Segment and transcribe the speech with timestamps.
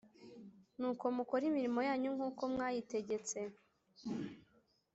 [0.79, 3.39] Nuko mukore imirimo yanyu nkuko mwayitegetse